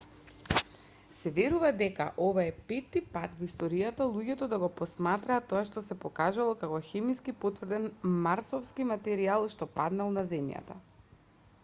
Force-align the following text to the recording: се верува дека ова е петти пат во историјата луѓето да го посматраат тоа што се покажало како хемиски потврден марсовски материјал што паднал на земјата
се 1.17 1.31
верува 1.33 1.69
дека 1.81 2.05
ова 2.27 2.45
е 2.51 2.53
петти 2.71 3.01
пат 3.17 3.35
во 3.41 3.43
историјата 3.49 4.07
луѓето 4.15 4.47
да 4.53 4.57
го 4.63 4.69
посматраат 4.79 5.47
тоа 5.51 5.61
што 5.69 5.83
се 5.89 5.97
покажало 6.05 6.55
како 6.63 6.81
хемиски 6.87 7.35
потврден 7.45 7.87
марсовски 8.25 8.87
материјал 8.93 9.45
што 9.57 9.69
паднал 9.81 10.11
на 10.17 10.25
земјата 10.35 10.79